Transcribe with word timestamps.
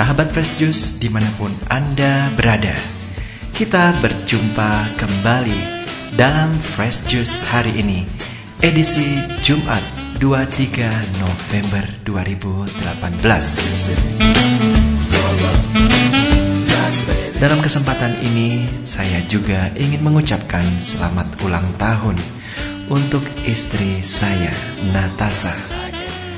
Sahabat 0.00 0.32
Fresh 0.32 0.56
Juice 0.56 0.96
di 0.96 1.12
mana 1.12 1.28
pun 1.36 1.52
Anda 1.68 2.32
berada. 2.32 2.72
Kita 3.52 3.92
berjumpa 4.00 4.96
kembali 4.96 5.60
dalam 6.16 6.56
Fresh 6.56 7.04
Juice 7.04 7.44
hari 7.44 7.84
ini 7.84 8.08
Edisi 8.64 9.04
Jumat 9.44 9.84
23 10.16 11.20
November 11.20 11.84
2018 12.08 12.80
Dalam 17.36 17.60
kesempatan 17.60 18.16
ini 18.24 18.64
saya 18.80 19.20
juga 19.28 19.68
ingin 19.76 20.00
mengucapkan 20.00 20.64
selamat 20.80 21.44
ulang 21.44 21.68
tahun 21.76 22.16
Untuk 22.88 23.28
istri 23.44 24.00
saya 24.00 24.48
Natasha 24.96 25.79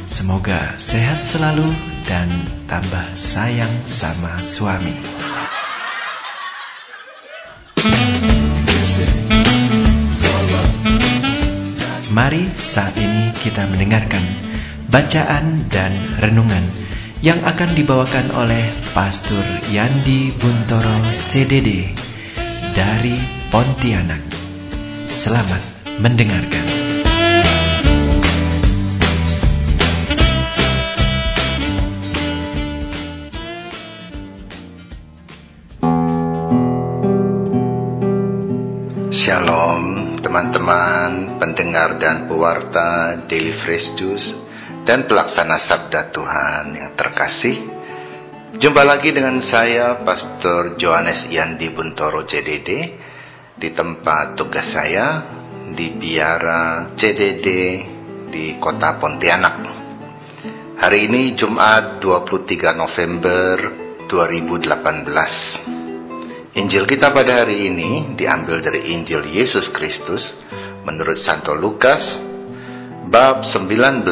Semoga 0.06 0.74
sehat 0.74 1.30
selalu 1.30 1.66
dan 2.10 2.26
tambah 2.66 3.06
sayang 3.14 3.70
sama 3.86 4.42
suami. 4.42 4.98
Mari 12.12 12.44
saat 12.58 12.92
ini 12.98 13.32
kita 13.40 13.64
mendengarkan 13.72 14.20
bacaan 14.90 15.64
dan 15.72 15.94
renungan 16.20 16.60
yang 17.22 17.38
akan 17.46 17.70
dibawakan 17.72 18.26
oleh 18.36 18.68
Pastor 18.92 19.40
Yandi 19.70 20.34
Buntoro 20.36 20.98
CDD 21.14 21.88
dari 22.74 23.16
Pontianak. 23.48 24.20
Selamat 25.06 25.62
mendengarkan. 26.02 26.81
Shalom 39.22 40.18
teman-teman 40.18 41.38
pendengar 41.38 41.94
dan 42.02 42.26
pewarta 42.26 43.22
Daily 43.30 43.54
Fresh 43.62 43.94
Juice 43.94 44.34
dan 44.82 45.06
pelaksana 45.06 45.62
Sabda 45.62 46.10
Tuhan 46.10 46.74
yang 46.74 46.98
terkasih. 46.98 47.54
Jumpa 48.58 48.82
lagi 48.82 49.14
dengan 49.14 49.38
saya 49.46 50.02
Pastor 50.02 50.74
Johannes 50.74 51.30
Yandi 51.30 51.70
Buntoro 51.70 52.26
CDD 52.26 52.98
di 53.54 53.70
tempat 53.70 54.34
tugas 54.34 54.74
saya 54.74 55.22
di 55.70 55.94
Biara 55.94 56.90
CDD 56.98 57.46
di 58.26 58.58
kota 58.58 58.98
Pontianak. 58.98 59.56
Hari 60.82 60.98
ini 60.98 61.38
Jumat 61.38 62.02
23 62.02 62.74
November 62.74 63.54
2018 64.10 65.81
Injil 66.52 66.84
kita 66.84 67.16
pada 67.16 67.40
hari 67.40 67.72
ini 67.72 68.12
diambil 68.12 68.60
dari 68.60 68.92
Injil 68.92 69.24
Yesus 69.24 69.72
Kristus 69.72 70.20
menurut 70.84 71.16
Santo 71.24 71.56
Lukas 71.56 72.04
bab 73.08 73.40
19 73.40 74.04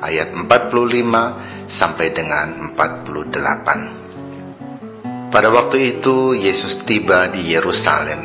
ayat 0.00 0.32
45 0.32 1.68
sampai 1.68 2.08
dengan 2.16 2.72
48. 2.72 5.28
Pada 5.28 5.52
waktu 5.52 6.00
itu 6.00 6.40
Yesus 6.40 6.88
tiba 6.88 7.28
di 7.36 7.52
Yerusalem 7.52 8.22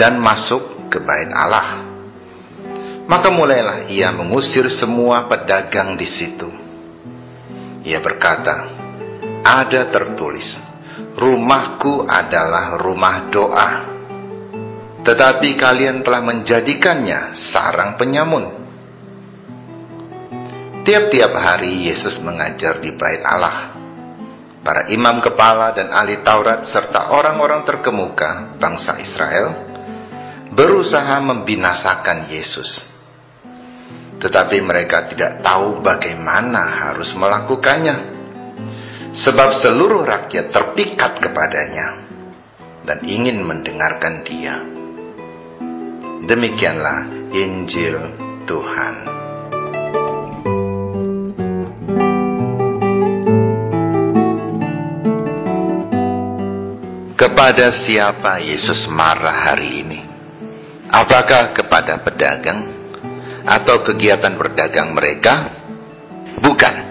dan 0.00 0.16
masuk 0.16 0.88
ke 0.88 0.96
bait 1.04 1.28
Allah. 1.36 1.84
Maka 3.04 3.36
mulailah 3.36 3.92
ia 3.92 4.08
mengusir 4.16 4.64
semua 4.80 5.28
pedagang 5.28 5.92
di 6.00 6.08
situ. 6.08 6.48
Ia 7.84 8.00
berkata, 8.00 8.64
"Ada 9.44 9.92
tertulis: 9.92 10.75
rumahku 11.16 12.04
adalah 12.08 12.80
rumah 12.80 13.16
doa. 13.28 13.70
Tetapi 15.06 15.48
kalian 15.54 16.02
telah 16.02 16.22
menjadikannya 16.24 17.36
sarang 17.54 17.94
penyamun. 17.94 18.44
Tiap-tiap 20.82 21.32
hari 21.34 21.90
Yesus 21.90 22.18
mengajar 22.22 22.78
di 22.82 22.94
bait 22.94 23.22
Allah. 23.22 23.74
Para 24.66 24.90
imam 24.90 25.22
kepala 25.22 25.70
dan 25.78 25.94
ahli 25.94 26.26
Taurat 26.26 26.66
serta 26.74 27.14
orang-orang 27.14 27.62
terkemuka 27.62 28.58
bangsa 28.58 28.98
Israel 28.98 29.46
berusaha 30.50 31.22
membinasakan 31.22 32.26
Yesus. 32.26 32.70
Tetapi 34.18 34.58
mereka 34.64 35.06
tidak 35.06 35.44
tahu 35.44 35.84
bagaimana 35.86 36.82
harus 36.82 37.14
melakukannya 37.14 38.15
sebab 39.12 39.62
seluruh 39.62 40.02
rakyat 40.02 40.50
terpikat 40.50 41.22
kepadanya 41.22 42.06
dan 42.86 42.98
ingin 43.02 43.42
mendengarkan 43.42 44.22
dia. 44.22 44.62
Demikianlah 46.26 47.30
Injil 47.30 47.98
Tuhan. 48.46 48.94
Kepada 57.16 57.74
siapa 57.84 58.38
Yesus 58.38 58.86
marah 58.92 59.50
hari 59.50 59.82
ini? 59.82 60.00
Apakah 60.86 61.50
kepada 61.52 61.98
pedagang 62.00 62.70
atau 63.42 63.82
kegiatan 63.82 64.34
berdagang 64.38 64.94
mereka? 64.94 65.50
Bukan 66.38 66.85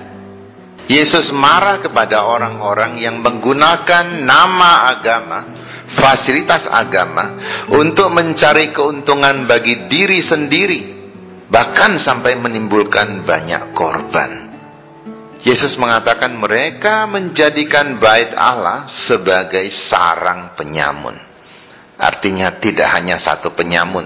Yesus 0.85 1.33
marah 1.33 1.81
kepada 1.81 2.21
orang-orang 2.21 3.01
yang 3.01 3.17
menggunakan 3.25 4.21
nama 4.21 4.85
agama, 4.93 5.39
fasilitas 5.97 6.69
agama, 6.69 7.25
untuk 7.73 8.13
mencari 8.13 8.69
keuntungan 8.69 9.49
bagi 9.49 9.89
diri 9.89 10.21
sendiri, 10.21 10.79
bahkan 11.49 11.97
sampai 11.97 12.37
menimbulkan 12.37 13.25
banyak 13.25 13.73
korban. 13.73 14.45
Yesus 15.41 15.77
mengatakan 15.77 16.37
mereka 16.37 17.05
menjadikan 17.09 17.97
bait 18.01 18.33
Allah 18.33 18.89
sebagai 19.09 19.65
sarang 19.89 20.57
penyamun. 20.57 21.17
Artinya 21.97 22.61
tidak 22.61 22.93
hanya 22.97 23.21
satu 23.21 23.53
penyamun. 23.53 24.05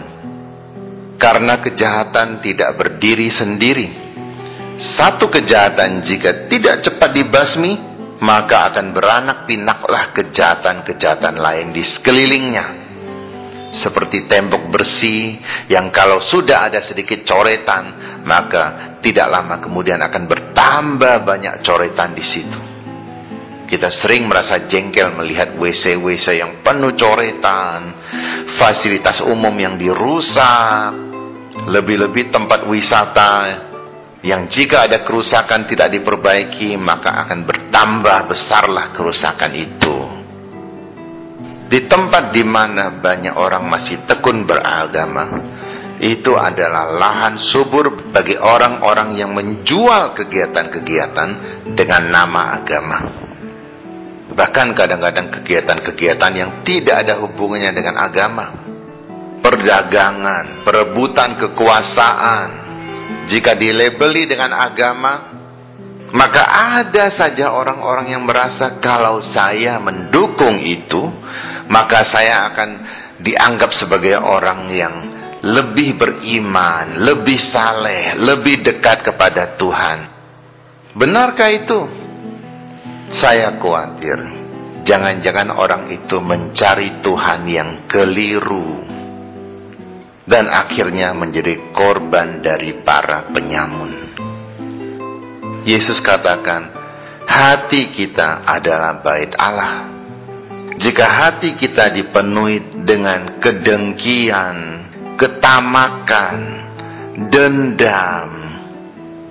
Karena 1.20 1.60
kejahatan 1.60 2.40
tidak 2.40 2.76
berdiri 2.80 3.28
sendiri 3.32 4.09
satu 4.80 5.28
kejahatan 5.28 6.08
jika 6.08 6.48
tidak 6.48 6.80
cepat 6.88 7.12
dibasmi, 7.12 7.74
maka 8.24 8.72
akan 8.72 8.96
beranak 8.96 9.44
pinaklah 9.44 10.16
kejahatan-kejahatan 10.16 11.36
lain 11.36 11.76
di 11.76 11.84
sekelilingnya. 11.84 12.66
Seperti 13.70 14.26
tembok 14.26 14.72
bersih 14.72 15.38
yang 15.68 15.92
kalau 15.92 16.24
sudah 16.24 16.72
ada 16.72 16.80
sedikit 16.88 17.28
coretan, 17.28 17.92
maka 18.24 18.98
tidak 19.04 19.28
lama 19.30 19.60
kemudian 19.60 20.00
akan 20.00 20.24
bertambah 20.26 21.16
banyak 21.28 21.60
coretan 21.62 22.16
di 22.16 22.24
situ. 22.24 22.60
Kita 23.70 23.94
sering 24.02 24.26
merasa 24.26 24.66
jengkel 24.66 25.14
melihat 25.14 25.54
WC-WC 25.54 26.42
yang 26.42 26.66
penuh 26.66 26.98
coretan, 26.98 27.94
fasilitas 28.58 29.22
umum 29.28 29.54
yang 29.60 29.78
dirusak, 29.78 30.90
lebih-lebih 31.70 32.34
tempat 32.34 32.66
wisata 32.66 33.69
yang 34.20 34.52
jika 34.52 34.84
ada 34.84 35.08
kerusakan 35.08 35.64
tidak 35.72 35.96
diperbaiki 35.96 36.76
maka 36.76 37.24
akan 37.24 37.48
bertambah 37.48 38.18
besarlah 38.28 38.92
kerusakan 38.92 39.52
itu. 39.56 39.98
Di 41.70 41.86
tempat 41.86 42.34
di 42.34 42.42
mana 42.42 42.98
banyak 42.98 43.38
orang 43.38 43.70
masih 43.70 44.02
tekun 44.10 44.44
beragama, 44.44 45.26
itu 46.02 46.34
adalah 46.34 46.98
lahan 46.98 47.38
subur 47.38 48.10
bagi 48.10 48.34
orang-orang 48.34 49.14
yang 49.14 49.32
menjual 49.38 50.18
kegiatan-kegiatan 50.18 51.30
dengan 51.78 52.04
nama 52.10 52.58
agama. 52.58 53.00
Bahkan 54.34 54.68
kadang-kadang 54.74 55.30
kegiatan-kegiatan 55.30 56.32
yang 56.34 56.52
tidak 56.66 57.06
ada 57.06 57.22
hubungannya 57.22 57.72
dengan 57.76 57.96
agama. 58.02 58.46
Perdagangan, 59.40 60.66
perebutan 60.66 61.38
kekuasaan, 61.38 62.69
jika 63.30 63.54
dilabeli 63.54 64.26
dengan 64.26 64.58
agama, 64.58 65.14
maka 66.10 66.44
ada 66.50 67.14
saja 67.14 67.54
orang-orang 67.54 68.18
yang 68.18 68.26
merasa 68.26 68.82
kalau 68.82 69.22
saya 69.30 69.78
mendukung 69.78 70.58
itu, 70.58 71.06
maka 71.70 72.02
saya 72.10 72.50
akan 72.50 72.70
dianggap 73.22 73.70
sebagai 73.78 74.18
orang 74.18 74.62
yang 74.74 74.96
lebih 75.46 75.96
beriman, 76.02 77.00
lebih 77.06 77.38
saleh, 77.54 78.18
lebih 78.18 78.66
dekat 78.66 79.06
kepada 79.06 79.56
Tuhan. 79.56 80.00
Benarkah 80.98 81.50
itu? 81.54 81.80
Saya 83.22 83.56
khawatir. 83.62 84.42
Jangan-jangan 84.90 85.54
orang 85.54 85.86
itu 85.94 86.18
mencari 86.18 87.06
Tuhan 87.06 87.46
yang 87.46 87.86
keliru 87.86 88.99
dan 90.30 90.46
akhirnya 90.54 91.10
menjadi 91.18 91.74
korban 91.74 92.46
dari 92.46 92.78
para 92.86 93.26
penyamun. 93.34 94.14
Yesus 95.66 95.98
katakan, 96.06 96.70
Hati 97.26 97.94
kita 97.94 98.46
adalah 98.46 99.02
bait 99.02 99.34
Allah. 99.38 99.90
Jika 100.80 101.06
hati 101.06 101.58
kita 101.58 101.94
dipenuhi 101.94 102.86
dengan 102.86 103.38
kedengkian, 103.38 104.58
ketamakan, 105.14 106.38
dendam, 107.30 108.30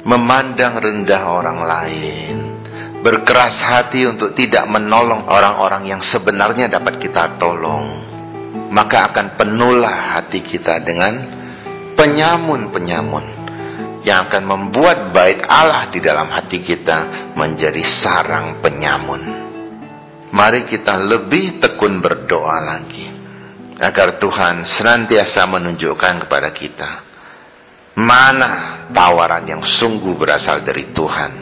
memandang 0.06 0.78
rendah 0.78 1.22
orang 1.26 1.60
lain, 1.64 2.36
berkeras 3.02 3.56
hati 3.66 4.06
untuk 4.06 4.36
tidak 4.38 4.68
menolong 4.68 5.26
orang-orang 5.26 5.90
yang 5.90 6.02
sebenarnya 6.06 6.70
dapat 6.70 7.00
kita 7.02 7.40
tolong, 7.40 8.07
maka 8.68 9.12
akan 9.12 9.36
penuhlah 9.36 10.18
hati 10.18 10.44
kita 10.44 10.80
dengan 10.84 11.14
penyamun-penyamun 11.96 13.24
yang 14.06 14.30
akan 14.30 14.44
membuat 14.46 15.10
bait 15.10 15.42
Allah 15.48 15.90
di 15.90 15.98
dalam 15.98 16.30
hati 16.30 16.62
kita 16.62 17.32
menjadi 17.34 17.82
sarang 17.84 18.62
penyamun. 18.62 19.20
Mari 20.28 20.68
kita 20.68 20.94
lebih 20.96 21.58
tekun 21.58 22.04
berdoa 22.04 22.58
lagi 22.60 23.08
agar 23.80 24.20
Tuhan 24.20 24.66
senantiasa 24.76 25.48
menunjukkan 25.48 26.28
kepada 26.28 26.50
kita 26.52 26.90
mana 27.98 28.86
tawaran 28.94 29.42
yang 29.42 29.62
sungguh 29.62 30.14
berasal 30.14 30.62
dari 30.62 30.94
Tuhan 30.94 31.32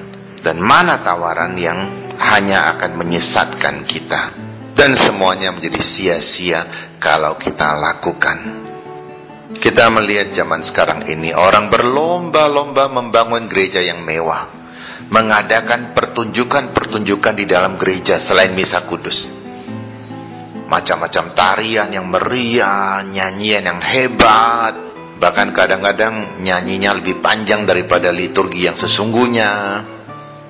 dan 0.41 0.57
mana 0.57 1.05
tawaran 1.05 1.53
yang 1.59 1.79
hanya 2.17 2.73
akan 2.77 2.97
menyesatkan 2.97 3.85
kita 3.85 4.46
dan 4.77 4.93
semuanya 4.93 5.57
menjadi 5.57 5.81
sia-sia 5.81 6.61
kalau 7.01 7.41
kita 7.41 7.73
lakukan. 7.81 8.69
Kita 9.57 9.89
melihat 9.89 10.37
zaman 10.37 10.69
sekarang 10.69 11.09
ini 11.09 11.33
orang 11.33 11.73
berlomba-lomba 11.73 12.93
membangun 12.93 13.49
gereja 13.49 13.81
yang 13.81 14.05
mewah, 14.05 14.53
mengadakan 15.09 15.97
pertunjukan-pertunjukan 15.97 17.35
di 17.41 17.49
dalam 17.49 17.81
gereja 17.81 18.21
selain 18.21 18.53
misa 18.53 18.85
kudus. 18.85 19.17
Macam-macam 20.69 21.33
tarian 21.33 21.89
yang 21.89 22.13
meriah, 22.13 23.01
nyanyian 23.01 23.65
yang 23.65 23.81
hebat, 23.81 24.75
bahkan 25.17 25.57
kadang-kadang 25.57 26.45
nyanyinya 26.45 27.01
lebih 27.01 27.25
panjang 27.25 27.65
daripada 27.65 28.13
liturgi 28.13 28.69
yang 28.69 28.77
sesungguhnya. 28.77 29.51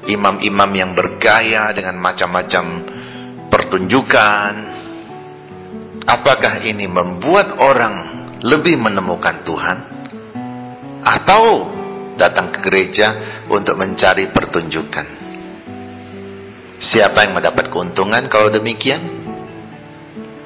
Imam-imam 0.06 0.70
yang 0.74 0.90
bergaya 0.94 1.70
dengan 1.74 1.98
macam-macam 1.98 2.95
pertunjukan. 3.48 4.52
Apakah 6.06 6.62
ini 6.62 6.86
membuat 6.86 7.58
orang 7.58 7.94
lebih 8.46 8.78
menemukan 8.78 9.42
Tuhan 9.42 9.78
atau 11.02 11.76
datang 12.16 12.50
ke 12.50 12.58
gereja 12.64 13.08
untuk 13.46 13.76
mencari 13.76 14.32
pertunjukan. 14.32 15.06
Siapa 16.76 17.24
yang 17.24 17.36
mendapat 17.36 17.72
keuntungan 17.72 18.28
kalau 18.28 18.52
demikian? 18.52 19.00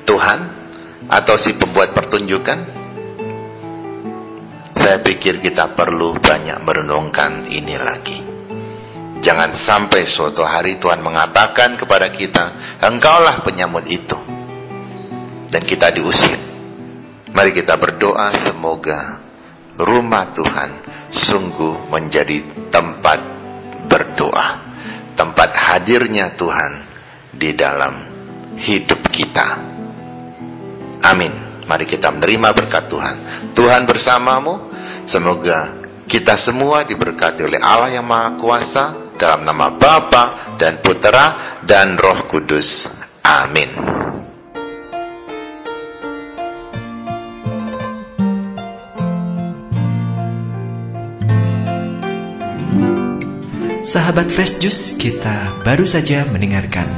Tuhan 0.07 0.41
atau 1.07 1.35
si 1.39 1.55
pembuat 1.55 1.95
pertunjukan? 1.95 2.59
Saya 4.81 4.97
pikir 5.03 5.43
kita 5.43 5.75
perlu 5.75 6.19
banyak 6.19 6.59
merenungkan 6.63 7.47
ini 7.47 7.77
lagi. 7.79 8.30
Jangan 9.21 9.53
sampai 9.69 10.09
suatu 10.09 10.41
hari 10.41 10.81
Tuhan 10.81 11.05
mengatakan 11.05 11.77
kepada 11.77 12.09
kita, 12.09 12.79
engkaulah 12.81 13.45
penyambut 13.45 13.85
itu. 13.85 14.17
Dan 15.53 15.63
kita 15.69 15.93
diusir. 15.93 16.41
Mari 17.31 17.53
kita 17.53 17.77
berdoa 17.77 18.33
semoga 18.43 19.21
rumah 19.77 20.33
Tuhan 20.33 20.71
sungguh 21.13 21.91
menjadi 21.93 22.71
tempat 22.73 23.19
berdoa, 23.87 24.49
tempat 25.15 25.51
hadirnya 25.53 26.35
Tuhan 26.35 26.73
di 27.37 27.51
dalam 27.55 27.95
hidup 28.57 29.05
kita. 29.13 29.47
Amin. 31.07 31.65
Mari 31.69 31.87
kita 31.87 32.11
menerima 32.11 32.51
berkat 32.51 32.91
Tuhan. 32.91 33.17
Tuhan 33.55 33.87
bersamamu. 33.87 34.73
Semoga 35.07 35.81
kita 36.11 36.35
semua 36.43 36.83
diberkati 36.83 37.47
oleh 37.47 37.63
Allah 37.63 37.95
yang 37.95 38.07
Maha 38.07 38.35
Kuasa 38.43 39.10
dalam 39.21 39.45
nama 39.45 39.69
Bapa 39.69 40.57
dan 40.57 40.81
Putera 40.81 41.61
dan 41.69 42.01
Roh 42.01 42.25
Kudus. 42.33 42.89
Amin. 43.21 43.69
Sahabat 53.85 54.33
Fresh 54.33 54.63
Juice, 54.63 54.97
kita 54.97 55.61
baru 55.67 55.85
saja 55.85 56.25
mendengarkan 56.33 56.89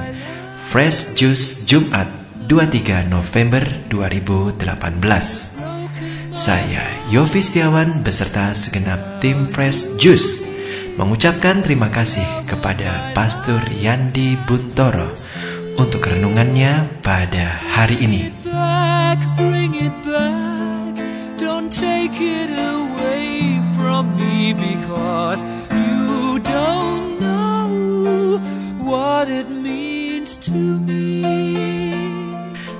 Fresh 0.62 1.18
Juice 1.18 1.66
Jumat 1.66 2.06
23 2.46 3.08
November 3.10 3.64
2018. 3.90 4.62
Saya 6.32 6.84
Yofi 7.08 7.40
Setiawan 7.40 8.04
beserta 8.04 8.52
segenap 8.52 9.24
tim 9.24 9.48
Fresh 9.48 9.96
Juice 9.96 10.51
mengucapkan 10.96 11.64
terima 11.64 11.88
kasih 11.88 12.24
kepada 12.44 13.12
Pastor 13.16 13.60
Yandi 13.80 14.36
Buntoro 14.44 15.08
untuk 15.80 16.04
renungannya 16.04 17.00
pada 17.00 17.60
hari 17.72 17.96
ini. 18.04 18.28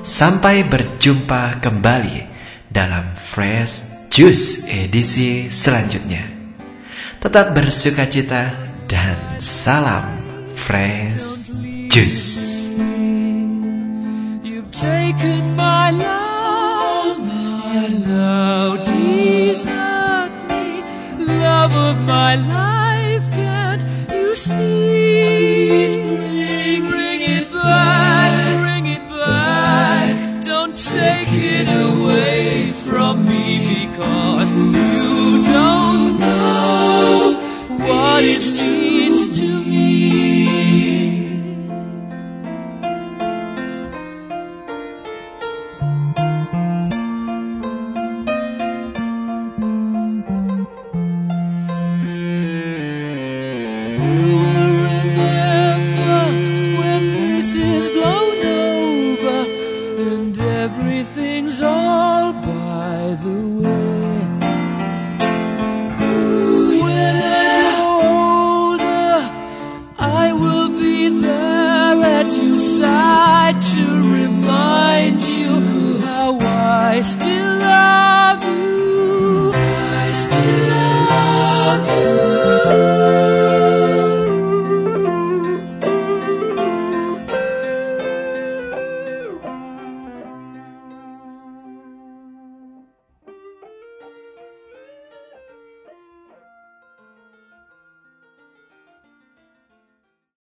Sampai 0.03 0.63
berjumpa 0.69 1.63
kembali 1.63 2.19
dalam 2.69 3.17
Fresh 3.17 4.07
Juice 4.13 4.69
edisi 4.69 5.49
selanjutnya. 5.49 6.32
Tetap 7.23 7.55
bersuka 7.55 8.03
cita 8.11 8.51
dan 8.91 9.15
salam 9.39 10.03
Fresh 10.59 11.55
Juice. 11.87 12.67
Taken 14.83 15.55
my 15.55 15.95
love, 15.95 17.23
my 17.23 17.87
love, 18.11 18.83
desert 18.83 20.35
me, 20.51 20.83
love 21.23 21.71
of 21.71 22.03
my 22.03 22.35
life. 22.35 22.83
Please 24.43 25.95
bring, 25.95 26.32